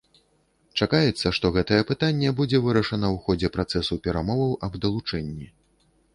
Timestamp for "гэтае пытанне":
1.57-2.31